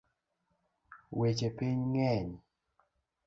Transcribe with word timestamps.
Weche 1.17 1.49
piny 1.57 1.79
ng’eny 1.91 2.31